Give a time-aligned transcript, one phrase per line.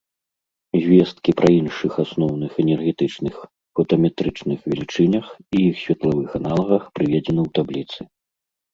[0.85, 3.35] Звесткі пра іншых асноўных энергетычных
[3.75, 7.99] фотаметрычных велічынях і іх светлавых аналагах прыведзены ў табліцы.